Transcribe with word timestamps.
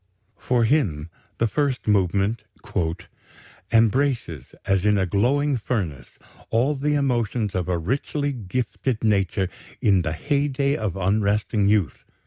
For 0.39 0.63
him 0.63 1.11
the 1.37 1.47
first 1.47 1.87
movement 1.87 2.41
"embraces, 3.71 4.55
as 4.65 4.83
in 4.83 4.97
a 4.97 5.05
glowing 5.05 5.57
furnace, 5.57 6.17
all 6.49 6.73
the 6.73 6.95
emotions 6.95 7.53
of 7.53 7.69
a 7.69 7.77
richly 7.77 8.33
gifted 8.33 9.03
nature 9.03 9.47
in 9.79 10.01
the 10.01 10.13
heyday 10.13 10.75
of 10.75 10.97
unresting 10.97 11.67
youth 11.69 12.03